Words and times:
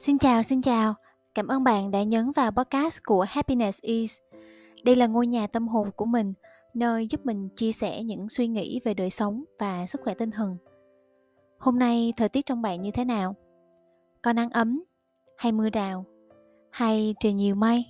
Xin 0.00 0.18
chào, 0.18 0.42
xin 0.42 0.62
chào. 0.62 0.94
Cảm 1.34 1.48
ơn 1.48 1.64
bạn 1.64 1.90
đã 1.90 2.02
nhấn 2.02 2.32
vào 2.32 2.50
podcast 2.50 3.00
của 3.04 3.26
Happiness 3.28 3.80
Is. 3.80 4.18
Đây 4.84 4.96
là 4.96 5.06
ngôi 5.06 5.26
nhà 5.26 5.46
tâm 5.46 5.68
hồn 5.68 5.90
của 5.96 6.04
mình, 6.04 6.32
nơi 6.74 7.06
giúp 7.06 7.26
mình 7.26 7.48
chia 7.56 7.72
sẻ 7.72 8.02
những 8.02 8.28
suy 8.28 8.46
nghĩ 8.46 8.80
về 8.84 8.94
đời 8.94 9.10
sống 9.10 9.44
và 9.58 9.86
sức 9.86 10.00
khỏe 10.04 10.14
tinh 10.14 10.30
thần. 10.30 10.56
Hôm 11.58 11.78
nay 11.78 12.12
thời 12.16 12.28
tiết 12.28 12.46
trong 12.46 12.62
bạn 12.62 12.82
như 12.82 12.90
thế 12.90 13.04
nào? 13.04 13.34
Có 14.22 14.32
nắng 14.32 14.50
ấm 14.50 14.82
hay 15.36 15.52
mưa 15.52 15.68
rào? 15.72 16.04
Hay 16.70 17.14
trời 17.20 17.32
nhiều 17.32 17.54
mây? 17.54 17.84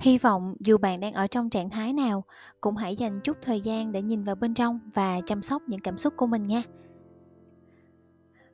Hy 0.00 0.18
vọng 0.18 0.56
dù 0.60 0.78
bạn 0.78 1.00
đang 1.00 1.12
ở 1.12 1.26
trong 1.26 1.50
trạng 1.50 1.70
thái 1.70 1.92
nào, 1.92 2.24
cũng 2.60 2.76
hãy 2.76 2.96
dành 2.96 3.20
chút 3.24 3.36
thời 3.42 3.60
gian 3.60 3.92
để 3.92 4.02
nhìn 4.02 4.24
vào 4.24 4.34
bên 4.34 4.54
trong 4.54 4.80
và 4.94 5.20
chăm 5.26 5.42
sóc 5.42 5.62
những 5.66 5.80
cảm 5.80 5.98
xúc 5.98 6.14
của 6.16 6.26
mình 6.26 6.42
nha. 6.42 6.62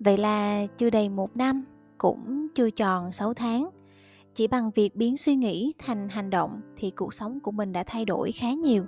Vậy 0.01 0.19
là 0.19 0.67
chưa 0.77 0.91
đầy 0.91 1.09
một 1.09 1.37
năm 1.37 1.65
cũng 2.03 2.49
chưa 2.55 2.71
tròn 2.71 3.13
6 3.13 3.35
tháng. 3.35 3.71
Chỉ 4.35 4.47
bằng 4.47 4.71
việc 4.75 4.97
biến 4.97 5.17
suy 5.17 5.35
nghĩ 5.37 5.73
thành 5.79 6.09
hành 6.09 6.31
động 6.31 6.61
thì 6.77 6.91
cuộc 6.91 7.15
sống 7.15 7.41
của 7.41 7.51
mình 7.51 7.73
đã 7.73 7.85
thay 7.87 8.05
đổi 8.05 8.33
khá 8.33 8.53
nhiều. 8.53 8.85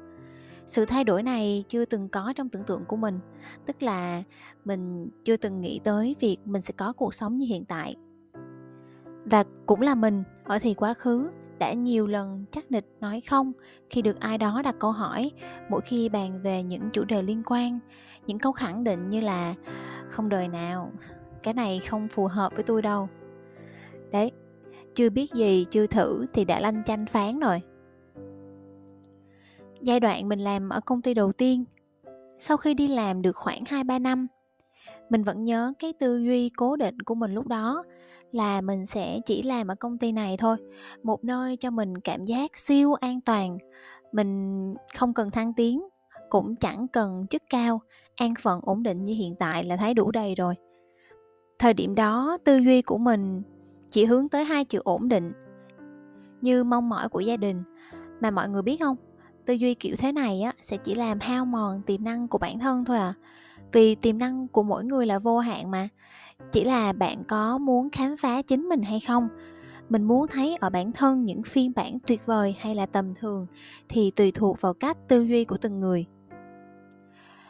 Sự 0.67 0.85
thay 0.85 1.05
đổi 1.05 1.23
này 1.23 1.65
chưa 1.69 1.85
từng 1.85 2.09
có 2.09 2.33
trong 2.37 2.49
tưởng 2.49 2.65
tượng 2.65 2.85
của 2.85 2.97
mình, 2.97 3.19
tức 3.67 3.83
là 3.83 4.23
mình 4.65 5.09
chưa 5.25 5.37
từng 5.37 5.61
nghĩ 5.61 5.81
tới 5.85 6.17
việc 6.21 6.37
mình 6.45 6.63
sẽ 6.63 6.75
có 6.77 6.93
cuộc 6.93 7.15
sống 7.15 7.35
như 7.35 7.47
hiện 7.47 7.65
tại. 7.65 7.97
Và 9.25 9.45
cũng 9.67 9.81
là 9.81 9.95
mình 9.95 10.23
ở 10.45 10.59
thì 10.59 10.75
quá 10.75 10.95
khứ 10.95 11.31
đã 11.59 11.73
nhiều 11.73 12.07
lần 12.07 12.45
chắc 12.51 12.71
nịch 12.71 12.87
nói 13.01 13.21
không 13.21 13.53
khi 13.91 14.03
được 14.03 14.21
ai 14.21 14.39
đó 14.39 14.63
đặt 14.65 14.77
câu 14.79 14.93
hỏi 14.93 15.31
mỗi 15.71 15.81
khi 15.81 16.09
bàn 16.09 16.41
về 16.43 16.63
những 16.63 16.91
chủ 16.93 17.05
đề 17.05 17.23
liên 17.23 17.43
quan 17.47 17.79
những 18.27 18.39
câu 18.39 18.53
khẳng 18.53 18.85
định 18.85 19.11
như 19.11 19.21
là 19.21 19.55
không 20.09 20.29
đời 20.29 20.49
nào 20.49 20.93
cái 21.45 21.55
này 21.55 21.81
không 21.89 22.09
phù 22.09 22.27
hợp 22.27 22.53
với 22.55 22.63
tôi 22.63 22.83
đâu. 22.83 23.09
Đấy, 24.13 24.31
chưa 24.95 25.11
biết 25.11 25.31
gì, 25.35 25.67
chưa 25.71 25.87
thử 25.87 26.27
thì 26.33 26.45
đã 26.45 26.61
lanh 26.61 26.85
chanh 26.85 27.07
phán 27.07 27.41
rồi. 27.41 27.63
Giai 29.83 30.01
đoạn 30.01 30.29
mình 30.29 30.39
làm 30.39 30.69
ở 30.69 30.81
công 30.81 31.03
ty 31.03 31.15
đầu 31.15 31.33
tiên, 31.33 31.65
sau 32.39 32.57
khi 32.57 32.75
đi 32.75 32.89
làm 32.89 33.23
được 33.23 33.37
khoảng 33.37 33.65
2-3 33.65 34.03
năm, 34.03 34.27
mình 35.11 35.23
vẫn 35.23 35.45
nhớ 35.45 35.73
cái 35.79 35.93
tư 35.93 36.19
duy 36.19 36.49
cố 36.57 36.77
định 36.77 37.01
của 37.01 37.15
mình 37.15 37.35
lúc 37.35 37.47
đó 37.47 37.85
là 38.33 38.61
mình 38.61 38.87
sẽ 38.87 39.21
chỉ 39.27 39.43
làm 39.43 39.69
ở 39.69 39.75
công 39.75 39.99
ty 39.99 40.13
này 40.13 40.37
thôi, 40.37 40.57
một 41.03 41.25
nơi 41.25 41.57
cho 41.57 41.71
mình 41.71 42.01
cảm 42.01 42.25
giác 42.25 42.59
siêu 42.59 42.95
an 42.95 43.21
toàn. 43.21 43.59
Mình 44.13 44.75
không 44.97 45.15
cần 45.15 45.31
thăng 45.31 45.53
tiến, 45.53 45.83
cũng 46.29 46.57
chẳng 46.57 46.89
cần 46.89 47.27
chức 47.31 47.43
cao, 47.51 47.81
an 48.17 48.35
phận 48.43 48.61
ổn 48.63 48.83
định 48.83 49.05
như 49.05 49.15
hiện 49.15 49.35
tại 49.39 49.65
là 49.65 49.77
thấy 49.77 49.95
đủ 49.95 50.11
đầy 50.11 50.35
rồi 50.35 50.55
thời 51.59 51.75
điểm 51.75 51.95
đó, 51.95 52.39
tư 52.45 52.57
duy 52.57 52.83
của 52.83 52.99
mình 52.99 53.43
chỉ 53.91 54.05
hướng 54.05 54.29
tới 54.29 54.45
hai 54.45 54.65
chữ 54.65 54.81
ổn 54.85 55.09
định 55.09 55.33
như 56.41 56.65
mong 56.65 56.89
mỏi 56.89 57.09
của 57.09 57.21
gia 57.21 57.37
đình. 57.37 57.63
Mà 58.21 58.31
mọi 58.31 58.49
người 58.49 58.63
biết 58.63 58.77
không? 58.81 58.97
Tư 59.47 59.55
duy 59.55 59.75
kiểu 59.75 59.97
thế 59.99 60.13
này 60.13 60.43
á, 60.43 60.53
sẽ 60.63 60.77
chỉ 60.77 60.95
làm 60.95 61.21
hao 61.21 61.45
mòn 61.45 61.83
tiềm 61.83 62.05
năng 62.05 62.29
của 62.29 62.39
bản 62.39 62.59
thân 62.59 62.85
thôi 62.85 62.99
à. 62.99 63.15
Vì 63.73 63.95
tiềm 63.95 64.19
năng 64.19 64.49
của 64.49 64.63
mỗi 64.63 64.85
người 64.85 65.07
là 65.07 65.19
vô 65.19 65.39
hạn 65.39 65.71
mà. 65.71 65.89
Chỉ 66.53 66.65
là 66.65 66.93
bạn 66.93 67.25
có 67.25 67.59
muốn 67.59 67.91
khám 67.91 68.17
phá 68.17 68.43
chính 68.43 68.69
mình 68.69 68.83
hay 68.83 69.01
không? 69.01 69.29
Mình 69.89 70.03
muốn 70.03 70.27
thấy 70.29 70.57
ở 70.57 70.71
bản 70.71 70.93
thân 70.93 71.25
những 71.25 71.43
phiên 71.43 71.73
bản 71.77 71.99
tuyệt 72.07 72.27
vời 72.27 72.57
hay 72.59 72.75
là 72.75 72.87
tầm 72.87 73.15
thường 73.15 73.47
thì 73.89 74.11
tùy 74.11 74.33
thuộc 74.33 74.61
vào 74.61 74.75
cách 74.75 74.97
tư 75.09 75.23
duy 75.23 75.45
của 75.45 75.57
từng 75.57 75.81
người 75.81 76.07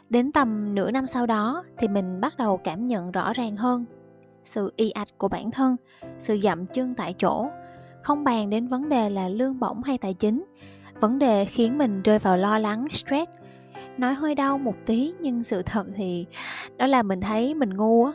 đến 0.09 0.31
tầm 0.31 0.75
nửa 0.75 0.91
năm 0.91 1.07
sau 1.07 1.25
đó 1.25 1.63
thì 1.77 1.87
mình 1.87 2.21
bắt 2.21 2.37
đầu 2.37 2.57
cảm 2.57 2.85
nhận 2.85 3.11
rõ 3.11 3.33
ràng 3.33 3.57
hơn 3.57 3.85
sự 4.45 4.73
y 4.75 4.89
ạch 4.89 5.07
của 5.17 5.27
bản 5.27 5.51
thân, 5.51 5.75
sự 6.17 6.39
dậm 6.43 6.65
chân 6.65 6.95
tại 6.95 7.13
chỗ. 7.13 7.47
Không 8.01 8.23
bàn 8.23 8.49
đến 8.49 8.67
vấn 8.67 8.89
đề 8.89 9.09
là 9.09 9.27
lương 9.27 9.59
bổng 9.59 9.83
hay 9.83 9.97
tài 9.97 10.13
chính, 10.13 10.45
vấn 10.99 11.19
đề 11.19 11.45
khiến 11.45 11.77
mình 11.77 12.01
rơi 12.01 12.19
vào 12.19 12.37
lo 12.37 12.59
lắng, 12.59 12.87
stress. 12.91 13.31
Nói 13.97 14.13
hơi 14.13 14.35
đau 14.35 14.57
một 14.57 14.75
tí 14.85 15.13
nhưng 15.19 15.43
sự 15.43 15.61
thật 15.61 15.87
thì 15.95 16.25
đó 16.77 16.87
là 16.87 17.03
mình 17.03 17.21
thấy 17.21 17.53
mình 17.53 17.77
ngu 17.77 18.05
á. 18.05 18.11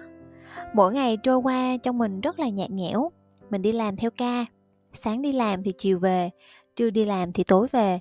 Mỗi 0.75 0.93
ngày 0.93 1.17
trôi 1.23 1.37
qua 1.37 1.77
trong 1.83 1.99
mình 1.99 2.21
rất 2.21 2.39
là 2.39 2.49
nhạt 2.49 2.71
nhẽo. 2.71 3.11
Mình 3.51 3.63
đi 3.63 3.73
làm 3.73 3.97
theo 3.97 4.11
ca, 4.11 4.47
sáng 4.93 5.23
đi 5.23 5.33
làm 5.33 5.63
thì 5.63 5.73
chiều 5.79 5.99
về, 5.99 6.31
trưa 6.77 6.91
đi 6.91 7.05
làm 7.05 7.33
thì 7.33 7.45
tối 7.45 7.67
về 7.73 7.99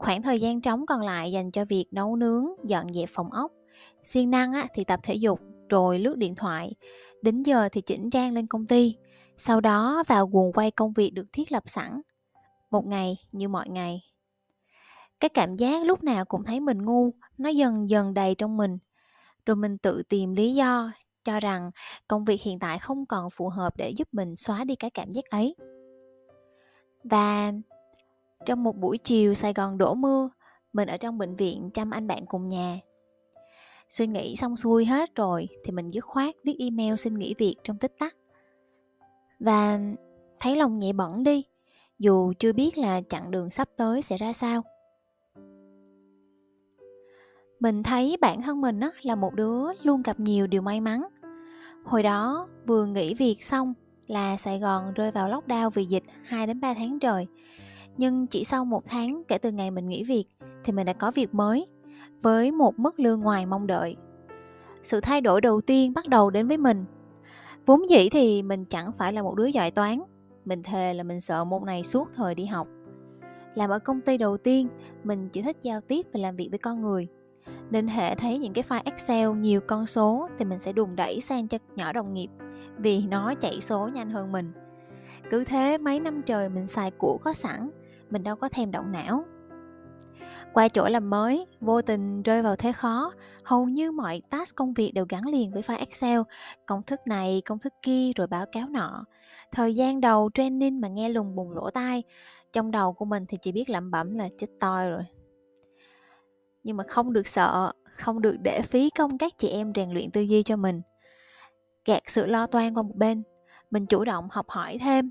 khoảng 0.00 0.22
thời 0.22 0.40
gian 0.40 0.60
trống 0.60 0.86
còn 0.86 1.00
lại 1.00 1.32
dành 1.32 1.50
cho 1.50 1.64
việc 1.64 1.86
nấu 1.90 2.16
nướng 2.16 2.44
dọn 2.64 2.94
dẹp 2.94 3.08
phòng 3.12 3.30
ốc. 3.32 3.52
Siêng 4.02 4.30
năng 4.30 4.52
á, 4.52 4.66
thì 4.74 4.84
tập 4.84 5.00
thể 5.02 5.14
dục 5.14 5.40
rồi 5.68 5.98
lướt 5.98 6.16
điện 6.16 6.34
thoại. 6.34 6.74
Đến 7.22 7.42
giờ 7.42 7.68
thì 7.72 7.80
chỉnh 7.80 8.10
trang 8.10 8.32
lên 8.32 8.46
công 8.46 8.66
ty. 8.66 8.96
Sau 9.36 9.60
đó 9.60 10.02
vào 10.06 10.26
guồng 10.26 10.52
quay 10.52 10.70
công 10.70 10.92
việc 10.92 11.10
được 11.10 11.26
thiết 11.32 11.52
lập 11.52 11.62
sẵn. 11.66 12.00
Một 12.70 12.86
ngày 12.86 13.16
như 13.32 13.48
mọi 13.48 13.68
ngày. 13.68 14.02
Cái 15.20 15.28
cảm 15.28 15.56
giác 15.56 15.86
lúc 15.86 16.02
nào 16.02 16.24
cũng 16.24 16.44
thấy 16.44 16.60
mình 16.60 16.84
ngu 16.84 17.10
nó 17.38 17.48
dần 17.50 17.90
dần 17.90 18.14
đầy 18.14 18.34
trong 18.34 18.56
mình. 18.56 18.78
Rồi 19.46 19.56
mình 19.56 19.78
tự 19.78 20.02
tìm 20.08 20.34
lý 20.34 20.54
do 20.54 20.90
cho 21.24 21.40
rằng 21.40 21.70
công 22.08 22.24
việc 22.24 22.42
hiện 22.42 22.58
tại 22.58 22.78
không 22.78 23.06
còn 23.06 23.30
phù 23.30 23.48
hợp 23.48 23.76
để 23.76 23.90
giúp 23.90 24.08
mình 24.12 24.36
xóa 24.36 24.64
đi 24.64 24.74
cái 24.74 24.90
cảm 24.90 25.10
giác 25.10 25.24
ấy. 25.30 25.54
Và 27.04 27.52
trong 28.44 28.64
một 28.64 28.76
buổi 28.76 28.98
chiều 28.98 29.34
sài 29.34 29.52
gòn 29.52 29.78
đổ 29.78 29.94
mưa 29.94 30.30
mình 30.72 30.88
ở 30.88 30.96
trong 30.96 31.18
bệnh 31.18 31.36
viện 31.36 31.70
chăm 31.74 31.90
anh 31.90 32.06
bạn 32.06 32.26
cùng 32.26 32.48
nhà. 32.48 32.78
Suy 33.88 34.06
nghĩ 34.06 34.36
xong 34.36 34.56
xuôi 34.56 34.84
hết 34.84 35.14
rồi 35.14 35.48
thì 35.64 35.72
mình 35.72 35.90
dứt 35.90 36.04
khoát 36.04 36.34
viết 36.44 36.56
email 36.58 36.94
xin 36.96 37.14
nghỉ 37.14 37.34
việc 37.38 37.56
trong 37.64 37.78
tích 37.78 37.92
tắc. 37.98 38.16
Và 39.40 39.80
thấy 40.40 40.56
lòng 40.56 40.78
nhẹ 40.78 40.92
bẩn 40.92 41.24
đi 41.24 41.44
dù 41.98 42.32
chưa 42.38 42.52
biết 42.52 42.78
là 42.78 43.00
chặng 43.08 43.30
đường 43.30 43.50
sắp 43.50 43.68
tới 43.76 44.02
sẽ 44.02 44.16
ra 44.16 44.32
sao. 44.32 44.62
Mình 47.60 47.82
thấy 47.82 48.16
bản 48.20 48.42
thân 48.42 48.60
mình 48.60 48.80
á, 48.80 48.90
là 49.02 49.14
một 49.14 49.34
đứa 49.34 49.64
luôn 49.82 50.02
gặp 50.02 50.20
nhiều 50.20 50.46
điều 50.46 50.62
may 50.62 50.80
mắn. 50.80 51.02
Hồi 51.84 52.02
đó 52.02 52.48
vừa 52.66 52.86
nghỉ 52.86 53.14
việc 53.14 53.44
xong 53.44 53.74
là 54.06 54.36
Sài 54.36 54.58
Gòn 54.58 54.94
rơi 54.94 55.10
vào 55.10 55.28
lockdown 55.28 55.70
vì 55.70 55.84
dịch 55.84 56.04
2 56.24 56.46
đến 56.46 56.60
3 56.60 56.74
tháng 56.74 56.98
trời. 56.98 57.26
Nhưng 57.96 58.26
chỉ 58.26 58.44
sau 58.44 58.64
một 58.64 58.82
tháng 58.86 59.22
kể 59.28 59.38
từ 59.38 59.50
ngày 59.50 59.70
mình 59.70 59.88
nghỉ 59.88 60.04
việc 60.04 60.24
thì 60.64 60.72
mình 60.72 60.86
đã 60.86 60.92
có 60.92 61.10
việc 61.10 61.34
mới 61.34 61.66
với 62.22 62.52
một 62.52 62.78
mức 62.78 63.00
lương 63.00 63.20
ngoài 63.20 63.46
mong 63.46 63.66
đợi. 63.66 63.96
Sự 64.82 65.00
thay 65.00 65.20
đổi 65.20 65.40
đầu 65.40 65.60
tiên 65.60 65.94
bắt 65.94 66.08
đầu 66.08 66.30
đến 66.30 66.48
với 66.48 66.56
mình. 66.56 66.84
Vốn 67.66 67.90
dĩ 67.90 68.08
thì 68.08 68.42
mình 68.42 68.64
chẳng 68.64 68.92
phải 68.92 69.12
là 69.12 69.22
một 69.22 69.34
đứa 69.34 69.46
giỏi 69.46 69.70
toán, 69.70 70.02
mình 70.44 70.62
thề 70.62 70.94
là 70.94 71.02
mình 71.02 71.20
sợ 71.20 71.44
môn 71.44 71.64
này 71.66 71.82
suốt 71.82 72.08
thời 72.16 72.34
đi 72.34 72.46
học. 72.46 72.68
Làm 73.54 73.70
ở 73.70 73.78
công 73.78 74.00
ty 74.00 74.18
đầu 74.18 74.36
tiên, 74.36 74.68
mình 75.04 75.28
chỉ 75.28 75.42
thích 75.42 75.56
giao 75.62 75.80
tiếp 75.80 76.06
và 76.12 76.20
làm 76.20 76.36
việc 76.36 76.48
với 76.50 76.58
con 76.58 76.80
người– 76.80 77.08
nên 77.70 77.88
hệ 77.88 78.14
thấy 78.14 78.38
những 78.38 78.52
cái 78.52 78.64
file 78.68 78.82
Excel 78.84 79.30
nhiều 79.30 79.60
con 79.60 79.86
số 79.86 80.28
thì 80.38 80.44
mình 80.44 80.58
sẽ 80.58 80.72
đùn 80.72 80.96
đẩy 80.96 81.20
sang 81.20 81.48
cho 81.48 81.58
nhỏ 81.76 81.92
đồng 81.92 82.14
nghiệp 82.14 82.28
vì 82.78 83.02
nó 83.02 83.34
chạy 83.34 83.60
số 83.60 83.88
nhanh 83.88 84.10
hơn 84.10 84.32
mình. 84.32 84.52
Cứ 85.30 85.44
thế 85.44 85.78
mấy 85.78 86.00
năm 86.00 86.22
trời 86.22 86.48
mình 86.48 86.66
xài 86.66 86.90
cũ 86.90 87.20
có 87.24 87.32
sẵn, 87.32 87.70
mình 88.10 88.22
đâu 88.22 88.36
có 88.36 88.48
thèm 88.48 88.70
động 88.70 88.92
não. 88.92 89.24
Qua 90.52 90.68
chỗ 90.68 90.88
làm 90.88 91.10
mới, 91.10 91.46
vô 91.60 91.82
tình 91.82 92.22
rơi 92.22 92.42
vào 92.42 92.56
thế 92.56 92.72
khó, 92.72 93.12
hầu 93.44 93.64
như 93.64 93.92
mọi 93.92 94.22
task 94.30 94.56
công 94.56 94.74
việc 94.74 94.92
đều 94.94 95.06
gắn 95.08 95.28
liền 95.28 95.52
với 95.52 95.62
file 95.62 95.78
Excel, 95.78 96.20
công 96.66 96.82
thức 96.82 97.00
này, 97.06 97.42
công 97.44 97.58
thức 97.58 97.72
kia 97.82 98.10
rồi 98.16 98.26
báo 98.26 98.46
cáo 98.52 98.68
nọ. 98.68 99.04
Thời 99.52 99.74
gian 99.74 100.00
đầu 100.00 100.30
training 100.34 100.80
mà 100.80 100.88
nghe 100.88 101.08
lùng 101.08 101.36
bùng 101.36 101.50
lỗ 101.50 101.70
tai, 101.70 102.02
trong 102.52 102.70
đầu 102.70 102.92
của 102.92 103.04
mình 103.04 103.26
thì 103.28 103.38
chỉ 103.42 103.52
biết 103.52 103.70
lẩm 103.70 103.90
bẩm 103.90 104.14
là 104.14 104.28
chết 104.38 104.46
toi 104.60 104.90
rồi 104.90 105.04
nhưng 106.62 106.76
mà 106.76 106.84
không 106.88 107.12
được 107.12 107.26
sợ 107.26 107.72
không 107.96 108.22
được 108.22 108.36
để 108.42 108.62
phí 108.62 108.90
công 108.90 109.18
các 109.18 109.38
chị 109.38 109.48
em 109.48 109.72
rèn 109.74 109.90
luyện 109.90 110.10
tư 110.10 110.20
duy 110.20 110.42
cho 110.42 110.56
mình 110.56 110.82
gạt 111.84 112.02
sự 112.06 112.26
lo 112.26 112.46
toan 112.46 112.74
qua 112.74 112.82
một 112.82 112.96
bên 112.96 113.22
mình 113.70 113.86
chủ 113.86 114.04
động 114.04 114.28
học 114.30 114.48
hỏi 114.48 114.78
thêm 114.80 115.10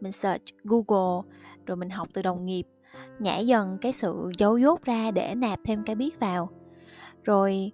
mình 0.00 0.12
search 0.12 0.44
google 0.64 1.30
rồi 1.68 1.76
mình 1.76 1.90
học 1.90 2.08
từ 2.12 2.22
đồng 2.22 2.46
nghiệp, 2.46 2.66
nhả 3.18 3.38
dần 3.38 3.78
cái 3.80 3.92
sự 3.92 4.32
giấu 4.38 4.58
dốt 4.58 4.84
ra 4.84 5.10
để 5.10 5.34
nạp 5.34 5.58
thêm 5.64 5.82
cái 5.86 5.94
biết 5.96 6.20
vào. 6.20 6.50
Rồi, 7.24 7.72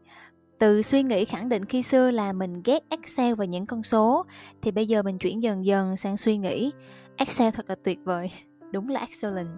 từ 0.58 0.82
suy 0.82 1.02
nghĩ 1.02 1.24
khẳng 1.24 1.48
định 1.48 1.64
khi 1.64 1.82
xưa 1.82 2.10
là 2.10 2.32
mình 2.32 2.62
ghét 2.64 2.84
excel 2.88 3.34
và 3.34 3.44
những 3.44 3.66
con 3.66 3.82
số, 3.82 4.26
thì 4.62 4.70
bây 4.70 4.86
giờ 4.86 5.02
mình 5.02 5.18
chuyển 5.18 5.42
dần 5.42 5.64
dần 5.64 5.96
sang 5.96 6.16
suy 6.16 6.36
nghĩ, 6.36 6.72
excel 7.16 7.50
thật 7.50 7.68
là 7.68 7.74
tuyệt 7.84 7.98
vời, 8.04 8.30
đúng 8.72 8.88
là 8.88 9.00
excellent. 9.00 9.48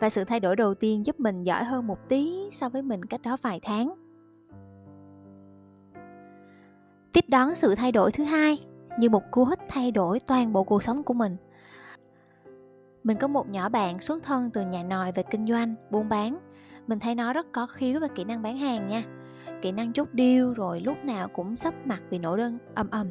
Và 0.00 0.08
sự 0.08 0.24
thay 0.24 0.40
đổi 0.40 0.56
đầu 0.56 0.74
tiên 0.74 1.06
giúp 1.06 1.20
mình 1.20 1.44
giỏi 1.44 1.64
hơn 1.64 1.86
một 1.86 2.08
tí 2.08 2.48
so 2.52 2.68
với 2.68 2.82
mình 2.82 3.04
cách 3.04 3.22
đó 3.22 3.36
vài 3.42 3.60
tháng. 3.62 3.94
Tiếp 7.12 7.24
đón 7.28 7.54
sự 7.54 7.74
thay 7.74 7.92
đổi 7.92 8.12
thứ 8.12 8.24
hai, 8.24 8.58
như 8.98 9.10
một 9.10 9.22
cú 9.30 9.44
hích 9.44 9.58
thay 9.68 9.92
đổi 9.92 10.20
toàn 10.20 10.52
bộ 10.52 10.64
cuộc 10.64 10.82
sống 10.82 11.02
của 11.02 11.14
mình 11.14 11.36
mình 13.04 13.16
có 13.20 13.28
một 13.28 13.48
nhỏ 13.48 13.68
bạn 13.68 14.00
xuất 14.00 14.22
thân 14.22 14.50
từ 14.50 14.62
nhà 14.62 14.82
nòi 14.82 15.12
về 15.12 15.22
kinh 15.22 15.46
doanh, 15.46 15.74
buôn 15.90 16.08
bán. 16.08 16.38
Mình 16.86 16.98
thấy 16.98 17.14
nó 17.14 17.32
rất 17.32 17.46
có 17.52 17.66
khiếu 17.66 18.00
và 18.00 18.08
kỹ 18.08 18.24
năng 18.24 18.42
bán 18.42 18.56
hàng 18.56 18.88
nha. 18.88 19.02
Kỹ 19.62 19.72
năng 19.72 19.92
chút 19.92 20.14
điêu 20.14 20.52
rồi 20.52 20.80
lúc 20.80 21.04
nào 21.04 21.28
cũng 21.28 21.56
sắp 21.56 21.74
mặt 21.84 22.00
vì 22.10 22.18
nổ 22.18 22.36
đơn 22.36 22.58
âm 22.74 22.90
ầm. 22.90 23.06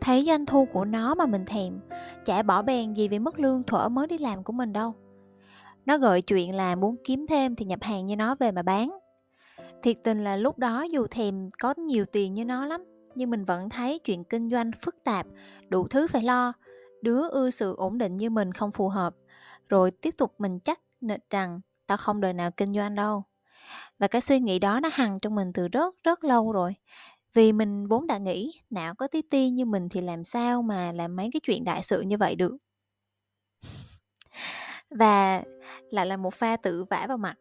thấy 0.00 0.24
doanh 0.26 0.46
thu 0.46 0.64
của 0.72 0.84
nó 0.84 1.14
mà 1.14 1.26
mình 1.26 1.44
thèm, 1.44 1.80
chả 2.24 2.42
bỏ 2.42 2.62
bèn 2.62 2.94
gì 2.94 3.08
vì 3.08 3.18
mức 3.18 3.38
lương 3.38 3.62
thuở 3.62 3.88
mới 3.88 4.06
đi 4.06 4.18
làm 4.18 4.42
của 4.44 4.52
mình 4.52 4.72
đâu. 4.72 4.94
Nó 5.86 5.98
gợi 5.98 6.22
chuyện 6.22 6.54
là 6.54 6.74
muốn 6.74 6.96
kiếm 7.04 7.26
thêm 7.26 7.56
thì 7.56 7.64
nhập 7.64 7.82
hàng 7.82 8.06
như 8.06 8.16
nó 8.16 8.34
về 8.34 8.52
mà 8.52 8.62
bán. 8.62 8.98
Thiệt 9.82 9.96
tình 10.04 10.24
là 10.24 10.36
lúc 10.36 10.58
đó 10.58 10.82
dù 10.82 11.06
thèm 11.10 11.50
có 11.58 11.74
nhiều 11.76 12.04
tiền 12.04 12.34
như 12.34 12.44
nó 12.44 12.66
lắm, 12.66 12.84
nhưng 13.14 13.30
mình 13.30 13.44
vẫn 13.44 13.70
thấy 13.70 13.98
chuyện 13.98 14.24
kinh 14.24 14.50
doanh 14.50 14.70
phức 14.82 14.96
tạp, 15.04 15.26
đủ 15.68 15.88
thứ 15.88 16.06
phải 16.06 16.22
lo 16.22 16.52
đứa 17.04 17.28
ưa 17.28 17.50
sự 17.50 17.74
ổn 17.76 17.98
định 17.98 18.16
như 18.16 18.30
mình 18.30 18.52
không 18.52 18.72
phù 18.72 18.88
hợp. 18.88 19.14
Rồi 19.68 19.90
tiếp 19.90 20.14
tục 20.18 20.34
mình 20.38 20.58
chắc 20.60 20.80
nịch 21.00 21.30
rằng, 21.30 21.60
tao 21.86 21.98
không 21.98 22.20
đời 22.20 22.32
nào 22.32 22.50
kinh 22.50 22.74
doanh 22.74 22.94
đâu. 22.94 23.22
Và 23.98 24.08
cái 24.08 24.20
suy 24.20 24.40
nghĩ 24.40 24.58
đó 24.58 24.80
nó 24.80 24.90
hằng 24.92 25.18
trong 25.18 25.34
mình 25.34 25.52
từ 25.52 25.68
rất 25.68 25.94
rất 26.04 26.24
lâu 26.24 26.52
rồi. 26.52 26.74
Vì 27.34 27.52
mình 27.52 27.86
vốn 27.88 28.06
đã 28.06 28.18
nghĩ, 28.18 28.60
não 28.70 28.94
có 28.94 29.06
tí 29.06 29.22
ti 29.22 29.50
như 29.50 29.64
mình 29.64 29.88
thì 29.88 30.00
làm 30.00 30.24
sao 30.24 30.62
mà 30.62 30.92
làm 30.92 31.16
mấy 31.16 31.30
cái 31.32 31.40
chuyện 31.46 31.64
đại 31.64 31.82
sự 31.82 32.00
như 32.00 32.16
vậy 32.16 32.34
được? 32.34 32.56
Và 34.90 35.42
lại 35.90 36.06
là 36.06 36.16
một 36.16 36.34
pha 36.34 36.56
tự 36.56 36.84
vả 36.84 37.06
vào 37.08 37.16
mặt. 37.16 37.34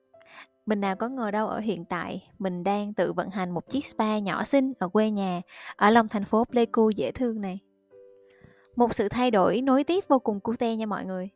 Mình 0.65 0.81
nào 0.81 0.95
có 0.95 1.07
ngờ 1.07 1.31
đâu 1.31 1.47
ở 1.47 1.59
hiện 1.59 1.85
tại, 1.85 2.29
mình 2.39 2.63
đang 2.63 2.93
tự 2.93 3.13
vận 3.13 3.29
hành 3.29 3.51
một 3.51 3.69
chiếc 3.69 3.85
spa 3.85 4.19
nhỏ 4.19 4.43
xinh 4.43 4.73
ở 4.79 4.87
quê 4.87 5.09
nhà, 5.09 5.41
ở 5.75 5.89
lòng 5.89 6.07
thành 6.07 6.25
phố 6.25 6.45
Pleiku 6.45 6.89
dễ 6.89 7.11
thương 7.11 7.41
này 7.41 7.59
một 8.75 8.93
sự 8.93 9.09
thay 9.09 9.31
đổi 9.31 9.61
nối 9.61 9.83
tiếp 9.83 10.03
vô 10.07 10.19
cùng 10.19 10.39
cute 10.39 10.75
nha 10.75 10.85
mọi 10.85 11.05
người. 11.05 11.29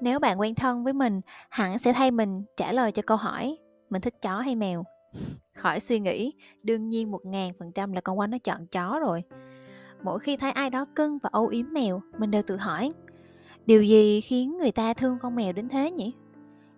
Nếu 0.00 0.18
bạn 0.18 0.40
quen 0.40 0.54
thân 0.54 0.84
với 0.84 0.92
mình, 0.92 1.20
hẳn 1.48 1.78
sẽ 1.78 1.92
thay 1.92 2.10
mình 2.10 2.44
trả 2.56 2.72
lời 2.72 2.92
cho 2.92 3.02
câu 3.02 3.16
hỏi, 3.16 3.58
mình 3.90 4.02
thích 4.02 4.22
chó 4.22 4.40
hay 4.40 4.56
mèo? 4.56 4.84
Khỏi 5.54 5.80
suy 5.80 5.98
nghĩ, 6.00 6.32
đương 6.62 6.88
nhiên 6.88 7.10
một 7.10 7.24
ngàn 7.24 7.52
phần 7.58 7.72
trăm 7.72 7.92
là 7.92 8.00
con 8.00 8.18
quanh 8.18 8.30
nó 8.30 8.38
chọn 8.38 8.66
chó 8.66 8.98
rồi. 9.00 9.22
Mỗi 10.02 10.18
khi 10.18 10.36
thấy 10.36 10.50
ai 10.50 10.70
đó 10.70 10.84
cưng 10.94 11.18
và 11.22 11.30
âu 11.32 11.46
yếm 11.46 11.66
mèo, 11.72 12.02
mình 12.18 12.30
đều 12.30 12.42
tự 12.42 12.56
hỏi, 12.56 12.92
điều 13.66 13.82
gì 13.82 14.20
khiến 14.20 14.58
người 14.58 14.72
ta 14.72 14.94
thương 14.94 15.18
con 15.22 15.34
mèo 15.34 15.52
đến 15.52 15.68
thế 15.68 15.90
nhỉ? 15.90 16.14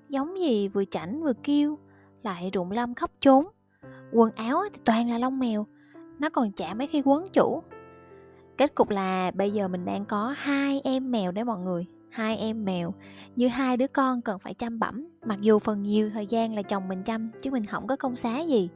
Giống 0.09 0.39
gì 0.39 0.69
vừa 0.69 0.85
chảnh 0.85 1.23
vừa 1.23 1.33
kêu, 1.43 1.79
lại 2.23 2.51
rụng 2.53 2.71
lông 2.71 2.95
khóc 2.95 3.11
trốn. 3.21 3.47
Quần 4.13 4.31
áo 4.31 4.63
thì 4.73 4.81
toàn 4.85 5.11
là 5.11 5.19
lông 5.19 5.39
mèo, 5.39 5.67
nó 6.19 6.31
còn 6.31 6.53
chả 6.53 6.75
mấy 6.75 6.87
khi 6.87 7.03
quấn 7.05 7.27
chủ 7.33 7.63
kết 8.63 8.75
cục 8.75 8.91
là 8.91 9.31
bây 9.31 9.51
giờ 9.51 9.69
mình 9.69 9.85
đang 9.85 10.05
có 10.05 10.35
hai 10.39 10.81
em 10.85 11.11
mèo 11.11 11.33
đấy 11.33 11.45
mọi 11.45 11.61
người, 11.61 11.87
hai 12.11 12.37
em 12.37 12.65
mèo. 12.65 12.95
Như 13.37 13.49
hai 13.49 13.77
đứa 13.77 13.87
con 13.87 14.23
cần 14.23 14.39
phải 14.39 14.55
chăm 14.55 14.79
bẩm 14.79 15.09
mặc 15.25 15.41
dù 15.41 15.59
phần 15.59 15.83
nhiều 15.83 16.11
thời 16.11 16.27
gian 16.27 16.55
là 16.55 16.63
chồng 16.63 16.89
mình 16.89 17.03
chăm, 17.03 17.31
chứ 17.41 17.51
mình 17.51 17.65
không 17.65 17.87
có 17.87 17.97
công 17.97 18.17
xá 18.17 18.41
gì. 18.41 18.69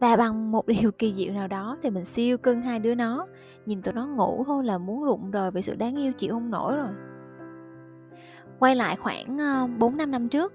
Và 0.00 0.16
bằng 0.16 0.52
một 0.52 0.66
điều 0.80 0.90
kỳ 0.90 1.14
diệu 1.14 1.32
nào 1.32 1.48
đó 1.48 1.78
thì 1.82 1.90
mình 1.90 2.04
siêu 2.04 2.38
cưng 2.38 2.62
hai 2.62 2.78
đứa 2.78 2.94
nó. 2.94 3.26
Nhìn 3.66 3.82
tụi 3.82 3.94
nó 3.94 4.06
ngủ 4.06 4.44
thôi 4.46 4.64
là 4.64 4.78
muốn 4.78 5.04
rụng 5.04 5.30
rồi 5.30 5.50
vì 5.50 5.62
sự 5.62 5.74
đáng 5.74 5.96
yêu 5.96 6.12
chịu 6.12 6.32
không 6.32 6.50
nổi 6.50 6.76
rồi. 6.76 6.88
Quay 8.58 8.76
lại 8.76 8.96
khoảng 8.96 9.38
ờ, 9.38 9.68
4 9.78 9.96
năm 9.96 10.10
năm 10.10 10.28
trước, 10.28 10.52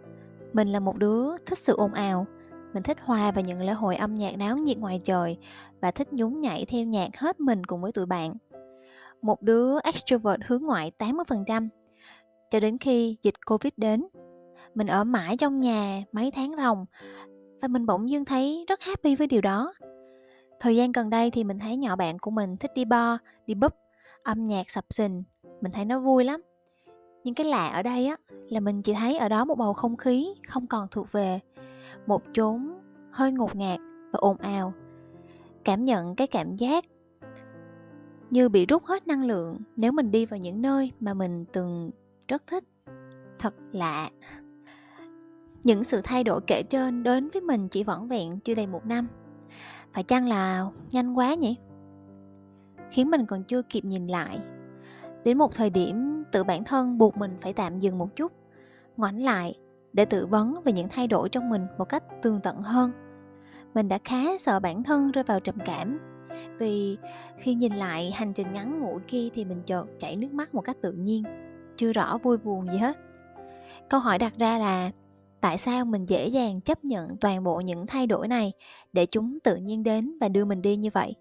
mình 0.53 0.67
là 0.67 0.79
một 0.79 0.97
đứa 0.97 1.38
thích 1.45 1.57
sự 1.57 1.75
ồn 1.75 1.94
ào 1.94 2.27
mình 2.73 2.83
thích 2.83 2.97
hòa 3.01 3.31
vào 3.31 3.44
những 3.44 3.62
lễ 3.62 3.73
hội 3.73 3.95
âm 3.95 4.18
nhạc 4.18 4.38
náo 4.38 4.57
nhiệt 4.57 4.77
ngoài 4.77 5.00
trời 5.03 5.38
và 5.81 5.91
thích 5.91 6.13
nhún 6.13 6.39
nhảy 6.39 6.65
theo 6.65 6.85
nhạc 6.85 7.18
hết 7.18 7.39
mình 7.39 7.63
cùng 7.63 7.81
với 7.81 7.91
tụi 7.91 8.06
bạn 8.06 8.33
một 9.21 9.41
đứa 9.41 9.79
extrovert 9.83 10.41
hướng 10.45 10.63
ngoại 10.63 10.91
80%. 10.97 11.68
Cho 12.50 12.59
đến 12.59 12.77
khi 12.77 13.18
dịch 13.23 13.45
Covid 13.45 13.73
đến, 13.77 14.07
mình 14.75 14.88
ở 14.88 15.03
mãi 15.03 15.38
trong 15.38 15.59
nhà 15.59 16.03
mấy 16.12 16.31
tháng 16.31 16.56
ròng 16.57 16.85
và 17.62 17.68
mình 17.68 17.85
bỗng 17.85 18.09
dưng 18.09 18.25
thấy 18.25 18.65
rất 18.68 18.81
happy 18.81 19.15
với 19.15 19.27
điều 19.27 19.41
đó. 19.41 19.74
Thời 20.59 20.75
gian 20.75 20.91
gần 20.91 21.09
đây 21.09 21.31
thì 21.31 21.44
mình 21.44 21.59
thấy 21.59 21.77
nhỏ 21.77 21.95
bạn 21.95 22.19
của 22.19 22.31
mình 22.31 22.57
thích 22.57 22.71
đi 22.75 22.85
bar, 22.85 23.19
đi 23.45 23.56
pub, 23.62 23.71
âm 24.24 24.47
nhạc 24.47 24.69
sập 24.69 24.85
sình, 24.89 25.24
mình 25.62 25.71
thấy 25.71 25.85
nó 25.85 26.00
vui 26.00 26.24
lắm. 26.24 26.41
Nhưng 27.23 27.33
cái 27.33 27.45
lạ 27.45 27.68
ở 27.68 27.83
đây 27.83 28.06
á, 28.06 28.18
là 28.50 28.59
mình 28.59 28.81
chỉ 28.81 28.94
thấy 28.94 29.18
ở 29.18 29.29
đó 29.29 29.45
một 29.45 29.56
bầu 29.56 29.73
không 29.73 29.97
khí 29.97 30.33
không 30.47 30.68
còn 30.68 30.88
thuộc 30.91 31.12
về. 31.12 31.39
Một 32.07 32.23
chốn 32.33 32.73
hơi 33.12 33.31
ngột 33.31 33.56
ngạt 33.56 33.79
và 34.12 34.18
ồn 34.18 34.38
ào. 34.38 34.73
Cảm 35.63 35.85
nhận 35.85 36.15
cái 36.15 36.27
cảm 36.27 36.56
giác 36.56 36.85
như 38.29 38.50
bị 38.50 38.65
rút 38.65 38.85
hết 38.85 39.07
năng 39.07 39.25
lượng 39.25 39.57
nếu 39.75 39.91
mình 39.91 40.12
đi 40.12 40.25
vào 40.25 40.39
những 40.39 40.62
nơi 40.62 40.91
mà 41.00 41.13
mình 41.13 41.45
từng 41.53 41.91
rất 42.27 42.47
thích. 42.47 42.63
Thật 43.39 43.53
lạ. 43.71 44.09
Những 45.63 45.83
sự 45.83 46.01
thay 46.03 46.24
đổi 46.24 46.41
kể 46.47 46.63
trên 46.69 47.03
đến 47.03 47.29
với 47.33 47.41
mình 47.41 47.67
chỉ 47.67 47.83
vỏn 47.83 48.07
vẹn 48.07 48.39
chưa 48.39 48.56
đầy 48.56 48.67
một 48.67 48.85
năm. 48.85 49.07
Phải 49.94 50.03
chăng 50.03 50.27
là 50.27 50.65
nhanh 50.91 51.17
quá 51.17 51.35
nhỉ? 51.35 51.57
Khiến 52.91 53.12
mình 53.12 53.25
còn 53.25 53.44
chưa 53.44 53.62
kịp 53.62 53.85
nhìn 53.85 54.07
lại. 54.07 54.39
Đến 55.24 55.38
một 55.38 55.56
thời 55.56 55.69
điểm 55.69 56.20
tự 56.31 56.43
bản 56.43 56.63
thân 56.63 56.97
buộc 56.97 57.17
mình 57.17 57.37
phải 57.41 57.53
tạm 57.53 57.79
dừng 57.79 57.97
một 57.97 58.15
chút, 58.15 58.31
ngoảnh 58.97 59.23
lại 59.23 59.55
để 59.93 60.05
tự 60.05 60.25
vấn 60.25 60.61
về 60.65 60.71
những 60.71 60.89
thay 60.89 61.07
đổi 61.07 61.29
trong 61.29 61.49
mình 61.49 61.65
một 61.77 61.89
cách 61.89 62.03
tường 62.21 62.39
tận 62.43 62.57
hơn. 62.57 62.91
Mình 63.73 63.87
đã 63.87 63.97
khá 64.03 64.37
sợ 64.39 64.59
bản 64.59 64.83
thân 64.83 65.11
rơi 65.11 65.23
vào 65.23 65.39
trầm 65.39 65.55
cảm, 65.65 65.99
vì 66.59 66.97
khi 67.37 67.53
nhìn 67.53 67.73
lại 67.73 68.11
hành 68.11 68.33
trình 68.33 68.47
ngắn 68.53 68.79
ngủi 68.79 68.99
kia 69.07 69.29
thì 69.33 69.45
mình 69.45 69.61
chợt 69.65 69.85
chảy 69.99 70.15
nước 70.15 70.33
mắt 70.33 70.55
một 70.55 70.61
cách 70.61 70.77
tự 70.81 70.91
nhiên, 70.91 71.23
chưa 71.75 71.93
rõ 71.93 72.17
vui 72.17 72.37
buồn 72.37 72.67
gì 72.67 72.77
hết. 72.77 72.97
Câu 73.89 73.99
hỏi 73.99 74.17
đặt 74.17 74.33
ra 74.37 74.57
là 74.57 74.91
tại 75.41 75.57
sao 75.57 75.85
mình 75.85 76.05
dễ 76.05 76.27
dàng 76.27 76.61
chấp 76.61 76.85
nhận 76.85 77.17
toàn 77.17 77.43
bộ 77.43 77.59
những 77.59 77.87
thay 77.87 78.07
đổi 78.07 78.27
này 78.27 78.51
để 78.93 79.05
chúng 79.05 79.37
tự 79.43 79.55
nhiên 79.55 79.83
đến 79.83 80.17
và 80.21 80.29
đưa 80.29 80.45
mình 80.45 80.61
đi 80.61 80.75
như 80.75 80.89
vậy? 80.93 81.15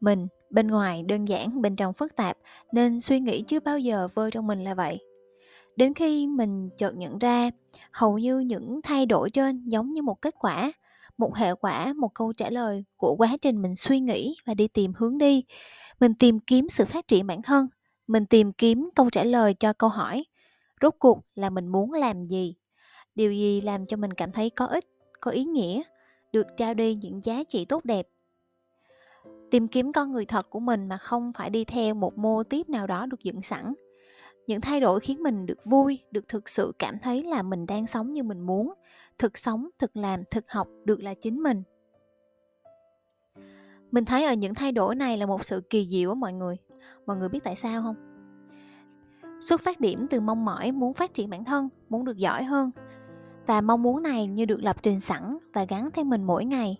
Mình, 0.00 0.26
bên 0.50 0.68
ngoài 0.68 1.02
đơn 1.02 1.24
giản, 1.24 1.62
bên 1.62 1.76
trong 1.76 1.92
phức 1.92 2.16
tạp, 2.16 2.38
nên 2.72 3.00
suy 3.00 3.20
nghĩ 3.20 3.42
chưa 3.42 3.60
bao 3.60 3.78
giờ 3.78 4.08
vơi 4.14 4.30
trong 4.30 4.46
mình 4.46 4.64
là 4.64 4.74
vậy. 4.74 4.98
Đến 5.76 5.94
khi 5.94 6.26
mình 6.26 6.70
chợt 6.78 6.92
nhận 6.96 7.18
ra, 7.18 7.50
hầu 7.92 8.18
như 8.18 8.38
những 8.38 8.80
thay 8.82 9.06
đổi 9.06 9.30
trên 9.30 9.68
giống 9.68 9.92
như 9.92 10.02
một 10.02 10.22
kết 10.22 10.34
quả, 10.38 10.72
một 11.18 11.36
hệ 11.36 11.54
quả, 11.54 11.92
một 11.92 12.14
câu 12.14 12.32
trả 12.32 12.50
lời 12.50 12.84
của 12.96 13.14
quá 13.18 13.36
trình 13.42 13.62
mình 13.62 13.76
suy 13.76 14.00
nghĩ 14.00 14.36
và 14.46 14.54
đi 14.54 14.68
tìm 14.68 14.92
hướng 14.96 15.18
đi. 15.18 15.44
Mình 16.00 16.14
tìm 16.14 16.40
kiếm 16.40 16.68
sự 16.68 16.84
phát 16.84 17.08
triển 17.08 17.26
bản 17.26 17.42
thân, 17.42 17.68
mình 18.06 18.26
tìm 18.26 18.52
kiếm 18.52 18.90
câu 18.94 19.10
trả 19.10 19.24
lời 19.24 19.54
cho 19.54 19.72
câu 19.72 19.90
hỏi, 19.90 20.24
rốt 20.82 20.94
cuộc 20.98 21.20
là 21.34 21.50
mình 21.50 21.68
muốn 21.68 21.92
làm 21.92 22.24
gì? 22.24 22.54
Điều 23.14 23.32
gì 23.32 23.60
làm 23.60 23.86
cho 23.86 23.96
mình 23.96 24.12
cảm 24.12 24.32
thấy 24.32 24.50
có 24.50 24.66
ích, 24.66 24.84
có 25.20 25.30
ý 25.30 25.44
nghĩa, 25.44 25.82
được 26.32 26.46
trao 26.56 26.74
đi 26.74 26.94
những 26.94 27.24
giá 27.24 27.44
trị 27.44 27.64
tốt 27.64 27.84
đẹp? 27.84 28.08
Tìm 29.50 29.68
kiếm 29.68 29.92
con 29.92 30.12
người 30.12 30.24
thật 30.24 30.50
của 30.50 30.60
mình 30.60 30.88
mà 30.88 30.96
không 30.96 31.32
phải 31.32 31.50
đi 31.50 31.64
theo 31.64 31.94
một 31.94 32.18
mô 32.18 32.42
tiếp 32.42 32.68
nào 32.68 32.86
đó 32.86 33.06
được 33.06 33.22
dựng 33.22 33.42
sẵn. 33.42 33.74
Những 34.46 34.60
thay 34.60 34.80
đổi 34.80 35.00
khiến 35.00 35.22
mình 35.22 35.46
được 35.46 35.64
vui, 35.64 35.98
được 36.10 36.28
thực 36.28 36.48
sự 36.48 36.72
cảm 36.78 36.98
thấy 37.02 37.22
là 37.22 37.42
mình 37.42 37.66
đang 37.66 37.86
sống 37.86 38.12
như 38.12 38.22
mình 38.22 38.40
muốn. 38.40 38.72
Thực 39.18 39.38
sống, 39.38 39.68
thực 39.78 39.96
làm, 39.96 40.22
thực 40.30 40.50
học 40.52 40.68
được 40.84 41.02
là 41.02 41.14
chính 41.14 41.42
mình. 41.42 41.62
Mình 43.90 44.04
thấy 44.04 44.24
ở 44.24 44.34
những 44.34 44.54
thay 44.54 44.72
đổi 44.72 44.94
này 44.94 45.18
là 45.18 45.26
một 45.26 45.44
sự 45.44 45.62
kỳ 45.70 45.86
diệu 45.90 46.10
á 46.10 46.14
mọi 46.14 46.32
người. 46.32 46.56
Mọi 47.06 47.16
người 47.16 47.28
biết 47.28 47.44
tại 47.44 47.56
sao 47.56 47.82
không? 47.82 47.96
Xuất 49.40 49.60
phát 49.60 49.80
điểm 49.80 50.06
từ 50.10 50.20
mong 50.20 50.44
mỏi 50.44 50.72
muốn 50.72 50.94
phát 50.94 51.14
triển 51.14 51.30
bản 51.30 51.44
thân, 51.44 51.68
muốn 51.88 52.04
được 52.04 52.16
giỏi 52.16 52.44
hơn. 52.44 52.70
Và 53.46 53.60
mong 53.60 53.82
muốn 53.82 54.02
này 54.02 54.26
như 54.26 54.44
được 54.44 54.62
lập 54.62 54.82
trình 54.82 55.00
sẵn 55.00 55.38
và 55.52 55.64
gắn 55.64 55.90
theo 55.90 56.04
mình 56.04 56.24
mỗi 56.24 56.44
ngày 56.44 56.78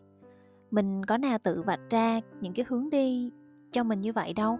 mình 0.70 1.04
có 1.04 1.16
nào 1.16 1.38
tự 1.38 1.62
vạch 1.62 1.80
ra 1.90 2.20
những 2.40 2.52
cái 2.52 2.66
hướng 2.68 2.90
đi 2.90 3.30
cho 3.72 3.84
mình 3.84 4.00
như 4.00 4.12
vậy 4.12 4.32
đâu, 4.32 4.58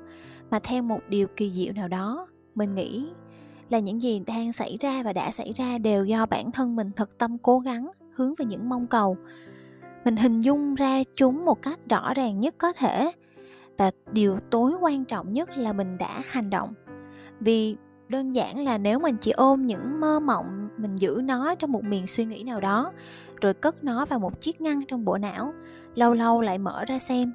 mà 0.50 0.58
theo 0.58 0.82
một 0.82 1.00
điều 1.08 1.26
kỳ 1.36 1.50
diệu 1.50 1.72
nào 1.72 1.88
đó, 1.88 2.26
mình 2.54 2.74
nghĩ 2.74 3.08
là 3.68 3.78
những 3.78 4.02
gì 4.02 4.18
đang 4.26 4.52
xảy 4.52 4.76
ra 4.80 5.02
và 5.02 5.12
đã 5.12 5.30
xảy 5.30 5.52
ra 5.52 5.78
đều 5.78 6.04
do 6.04 6.26
bản 6.26 6.50
thân 6.50 6.76
mình 6.76 6.90
thật 6.96 7.18
tâm 7.18 7.38
cố 7.38 7.58
gắng 7.58 7.90
hướng 8.14 8.34
về 8.38 8.44
những 8.44 8.68
mong 8.68 8.86
cầu. 8.86 9.16
Mình 10.04 10.16
hình 10.16 10.40
dung 10.40 10.74
ra 10.74 11.02
chúng 11.16 11.44
một 11.44 11.62
cách 11.62 11.78
rõ 11.90 12.14
ràng 12.14 12.40
nhất 12.40 12.54
có 12.58 12.72
thể, 12.72 13.12
và 13.78 13.90
điều 14.12 14.38
tối 14.50 14.72
quan 14.80 15.04
trọng 15.04 15.32
nhất 15.32 15.50
là 15.50 15.72
mình 15.72 15.98
đã 15.98 16.22
hành 16.26 16.50
động. 16.50 16.74
Vì 17.40 17.76
đơn 18.08 18.34
giản 18.34 18.64
là 18.64 18.78
nếu 18.78 18.98
mình 18.98 19.16
chỉ 19.20 19.30
ôm 19.30 19.66
những 19.66 20.00
mơ 20.00 20.20
mộng, 20.20 20.68
mình 20.76 20.96
giữ 20.96 21.20
nó 21.24 21.54
trong 21.54 21.72
một 21.72 21.84
miền 21.84 22.06
suy 22.06 22.24
nghĩ 22.24 22.42
nào 22.42 22.60
đó 22.60 22.92
rồi 23.40 23.54
cất 23.54 23.84
nó 23.84 24.04
vào 24.04 24.18
một 24.18 24.40
chiếc 24.40 24.60
ngăn 24.60 24.86
trong 24.88 25.04
bộ 25.04 25.18
não, 25.18 25.52
lâu 25.94 26.14
lâu 26.14 26.40
lại 26.40 26.58
mở 26.58 26.84
ra 26.84 26.98
xem. 26.98 27.32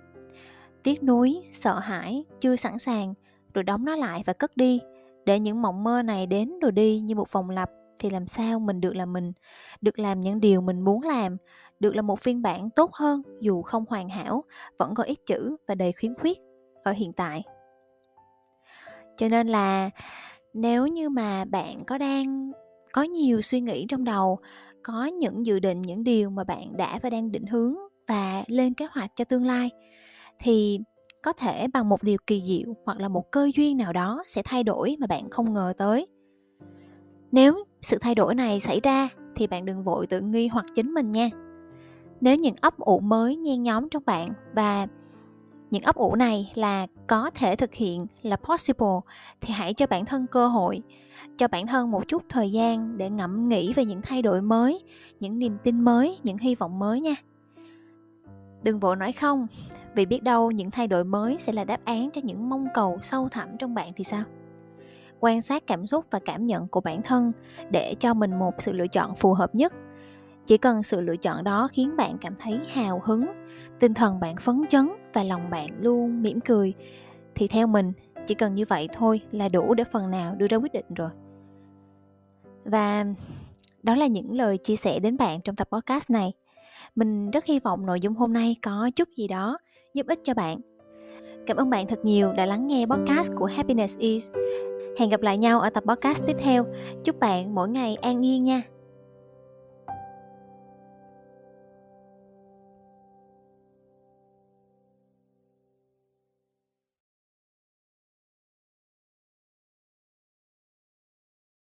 Tiếc 0.83 1.03
nuối, 1.03 1.41
sợ 1.51 1.79
hãi, 1.79 2.25
chưa 2.41 2.55
sẵn 2.55 2.79
sàng, 2.79 3.13
rồi 3.53 3.63
đóng 3.63 3.85
nó 3.85 3.95
lại 3.95 4.24
và 4.25 4.33
cất 4.33 4.57
đi. 4.57 4.79
Để 5.25 5.39
những 5.39 5.62
mộng 5.62 5.83
mơ 5.83 6.01
này 6.01 6.27
đến 6.27 6.59
rồi 6.59 6.71
đi 6.71 7.00
như 7.00 7.15
một 7.15 7.31
vòng 7.31 7.50
lặp, 7.50 7.69
thì 8.00 8.09
làm 8.09 8.27
sao 8.27 8.59
mình 8.59 8.81
được 8.81 8.95
là 8.95 9.05
mình, 9.05 9.33
được 9.81 10.00
làm 10.00 10.21
những 10.21 10.39
điều 10.39 10.62
mình 10.62 10.81
muốn 10.81 11.01
làm, 11.01 11.38
được 11.79 11.95
là 11.95 12.01
một 12.01 12.19
phiên 12.19 12.41
bản 12.41 12.69
tốt 12.69 12.93
hơn 12.93 13.21
dù 13.41 13.62
không 13.62 13.85
hoàn 13.89 14.09
hảo, 14.09 14.43
vẫn 14.77 14.95
có 14.95 15.03
ít 15.03 15.17
chữ 15.25 15.55
và 15.67 15.75
đầy 15.75 15.91
khiếm 15.91 16.15
khuyết 16.15 16.38
ở 16.83 16.91
hiện 16.91 17.13
tại. 17.13 17.43
Cho 19.17 19.29
nên 19.29 19.47
là 19.47 19.89
nếu 20.53 20.88
như 20.88 21.09
mà 21.09 21.45
bạn 21.45 21.85
có 21.85 21.97
đang 21.97 22.51
có 22.93 23.01
nhiều 23.03 23.41
suy 23.41 23.62
nghĩ 23.62 23.85
trong 23.89 24.03
đầu 24.03 24.39
có 24.85 25.05
những 25.05 25.45
dự 25.45 25.59
định, 25.59 25.81
những 25.81 26.03
điều 26.03 26.29
mà 26.29 26.43
bạn 26.43 26.77
đã 26.77 26.99
và 27.03 27.09
đang 27.09 27.31
định 27.31 27.45
hướng 27.45 27.75
và 28.07 28.43
lên 28.47 28.73
kế 28.73 28.87
hoạch 28.91 29.11
cho 29.15 29.25
tương 29.25 29.45
lai. 29.45 29.71
Thì 30.39 30.79
có 31.23 31.33
thể 31.33 31.67
bằng 31.73 31.89
một 31.89 32.03
điều 32.03 32.17
kỳ 32.27 32.41
diệu 32.41 32.75
hoặc 32.85 32.99
là 32.99 33.09
một 33.09 33.31
cơ 33.31 33.49
duyên 33.55 33.77
nào 33.77 33.93
đó 33.93 34.23
sẽ 34.27 34.41
thay 34.45 34.63
đổi 34.63 34.95
mà 34.99 35.07
bạn 35.07 35.29
không 35.29 35.53
ngờ 35.53 35.73
tới. 35.77 36.07
Nếu 37.31 37.63
sự 37.81 37.97
thay 38.01 38.15
đổi 38.15 38.35
này 38.35 38.59
xảy 38.59 38.79
ra 38.83 39.09
thì 39.35 39.47
bạn 39.47 39.65
đừng 39.65 39.83
vội 39.83 40.07
tự 40.07 40.21
nghi 40.21 40.47
hoặc 40.47 40.65
chính 40.75 40.93
mình 40.93 41.11
nha. 41.11 41.29
Nếu 42.21 42.35
những 42.35 42.55
ấp 42.61 42.77
ủ 42.77 42.99
mới 42.99 43.35
nhen 43.35 43.63
nhóm 43.63 43.89
trong 43.89 44.03
bạn 44.05 44.29
và 44.53 44.87
những 45.69 45.84
ấp 45.84 45.95
ủ 45.95 46.15
này 46.15 46.51
là 46.55 46.88
có 47.07 47.29
thể 47.36 47.55
thực 47.55 47.74
hiện 47.74 48.07
là 48.22 48.36
possible, 48.36 49.00
thì 49.41 49.53
hãy 49.53 49.74
cho 49.74 49.88
bản 49.88 50.05
thân 50.05 50.27
cơ 50.27 50.48
hội, 50.48 50.81
cho 51.38 51.48
bản 51.48 51.67
thân 51.67 51.91
một 51.91 52.07
chút 52.07 52.24
thời 52.29 52.51
gian 52.51 52.98
để 52.98 53.10
ngẫm 53.10 53.50
nghĩ 53.50 53.74
về 53.74 53.86
những 53.86 54.01
thay 54.01 54.22
đổi 54.22 54.41
mới, 54.41 54.84
những 55.19 55.39
niềm 55.39 55.57
tin 55.63 55.81
mới, 55.81 56.19
những 56.24 56.38
hy 56.38 56.55
vọng 56.55 56.79
mới 56.79 57.00
nha. 57.01 57.15
Đừng 58.63 58.79
vội 58.79 58.95
nói 58.95 59.12
không, 59.12 59.48
vì 59.95 60.05
biết 60.05 60.24
đâu 60.24 60.51
những 60.51 60.72
thay 60.72 60.88
đổi 60.88 61.03
mới 61.03 61.38
sẽ 61.39 61.53
là 61.53 61.63
đáp 61.63 61.86
án 61.86 62.12
cho 62.12 62.22
những 62.24 62.50
mong 62.50 62.67
cầu 62.74 63.00
sâu 63.03 63.29
thẳm 63.31 63.57
trong 63.60 63.74
bạn 63.74 63.91
thì 63.95 64.03
sao? 64.03 64.24
Quan 65.19 65.41
sát 65.41 65.67
cảm 65.67 65.88
xúc 65.88 66.05
và 66.12 66.19
cảm 66.25 66.45
nhận 66.45 66.67
của 66.67 66.81
bản 66.81 67.01
thân 67.01 67.31
để 67.69 67.95
cho 68.00 68.13
mình 68.13 68.39
một 68.39 68.53
sự 68.60 68.74
lựa 68.74 68.88
chọn 68.88 69.15
phù 69.15 69.34
hợp 69.34 69.55
nhất. 69.55 69.74
Chỉ 70.45 70.57
cần 70.57 70.84
sự 70.84 71.01
lựa 71.01 71.17
chọn 71.17 71.43
đó 71.43 71.69
khiến 71.72 71.95
bạn 71.98 72.17
cảm 72.22 72.34
thấy 72.39 72.60
hào 72.74 73.01
hứng, 73.05 73.25
tinh 73.79 73.93
thần 73.93 74.19
bạn 74.19 74.36
phấn 74.38 74.65
chấn 74.69 74.89
và 75.15 75.24
lòng 75.24 75.50
bạn 75.50 75.67
luôn 75.79 76.24
mỉm 76.24 76.39
cười. 76.39 76.74
Thì 77.36 77.48
theo 77.48 77.67
mình, 77.67 77.91
chỉ 78.27 78.36
cần 78.36 78.55
như 78.55 78.65
vậy 78.65 78.89
thôi 78.93 79.22
là 79.31 79.50
đủ 79.50 79.74
để 79.74 79.84
phần 79.84 80.12
nào 80.12 80.36
đưa 80.36 80.48
ra 80.48 80.57
quyết 80.57 80.74
định 80.74 80.86
rồi. 80.95 81.10
Và 82.65 83.05
đó 83.84 83.95
là 83.95 84.07
những 84.07 84.38
lời 84.38 84.57
chia 84.57 84.75
sẻ 84.75 85.00
đến 85.00 85.17
bạn 85.17 85.41
trong 85.41 85.55
tập 85.55 85.67
podcast 85.72 86.10
này. 86.10 86.34
Mình 86.95 87.31
rất 87.31 87.45
hy 87.45 87.60
vọng 87.60 87.86
nội 87.86 88.00
dung 88.00 88.13
hôm 88.13 88.34
nay 88.34 88.55
có 88.62 88.89
chút 88.95 89.10
gì 89.17 89.27
đó 89.27 89.57
giúp 89.93 90.07
ích 90.07 90.19
cho 90.24 90.34
bạn. 90.34 90.60
Cảm 91.48 91.57
ơn 91.57 91.69
bạn 91.69 91.88
thật 91.88 92.05
nhiều 92.05 92.34
đã 92.34 92.45
lắng 92.45 92.67
nghe 92.67 92.86
podcast 92.86 93.31
của 93.36 93.45
happiness 93.45 93.98
is. 93.98 94.29
Hẹn 95.00 95.10
gặp 95.10 95.22
lại 95.22 95.38
nhau 95.38 95.62
ở 95.62 95.69
tập 95.69 95.84
podcast 95.88 96.24
tiếp 96.27 96.36
theo. 96.39 96.65
Chúc 97.03 97.19
bạn 97.19 97.55
mỗi 97.55 97.69
ngày 97.69 97.95
an 97.95 98.25
yên 98.25 98.43
nha. 98.43 98.62